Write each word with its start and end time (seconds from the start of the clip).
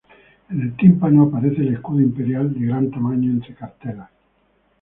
En 0.49 0.59
el 0.59 0.75
tímpano 0.77 1.25
aparece 1.27 1.61
el 1.61 1.75
escudo 1.75 2.01
imperial 2.01 2.51
de 2.51 2.65
gran 2.65 2.89
tamaño 2.89 3.29
entre 3.29 3.53
cartelas. 3.53 4.09